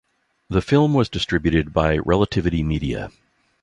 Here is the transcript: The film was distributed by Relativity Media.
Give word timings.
The 0.49 0.63
film 0.63 0.95
was 0.95 1.09
distributed 1.09 1.73
by 1.73 1.97
Relativity 1.99 2.63
Media. 2.63 3.11